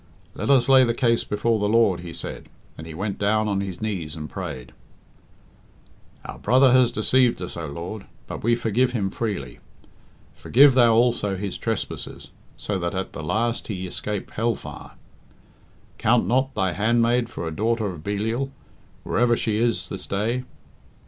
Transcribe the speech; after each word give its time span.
"Let 0.33 0.49
us 0.49 0.67
lay 0.67 0.83
the 0.83 0.95
case 0.95 1.23
before 1.23 1.59
the 1.59 1.69
Lord," 1.69 1.99
he 1.99 2.11
said; 2.11 2.49
and 2.75 2.87
he 2.87 2.93
went 2.95 3.19
down 3.19 3.47
on 3.47 3.61
his 3.61 3.79
knees 3.79 4.15
and 4.15 4.27
prayed 4.27 4.71
"Our 6.25 6.39
brother 6.39 6.71
has 6.71 6.91
deceived 6.91 7.39
us, 7.39 7.55
O 7.55 7.67
Lord, 7.67 8.07
but 8.25 8.41
we 8.41 8.55
forgive 8.55 8.93
him 8.93 9.11
freely. 9.11 9.59
Forgive 10.33 10.73
Thou 10.73 10.91
also 10.95 11.37
his 11.37 11.55
trespasses, 11.55 12.31
so 12.57 12.79
that 12.79 12.95
at 12.95 13.13
the 13.13 13.21
last 13.21 13.67
he 13.67 13.85
escape 13.85 14.31
hell 14.31 14.55
fire. 14.55 14.93
Count 15.99 16.25
not 16.25 16.55
Thy 16.55 16.71
handmaid 16.73 17.29
for 17.29 17.47
a 17.47 17.55
daughter 17.55 17.85
of 17.85 18.03
Belial, 18.03 18.51
wherever 19.03 19.37
she 19.37 19.57
is 19.57 19.87
this 19.87 20.07
day. 20.07 20.45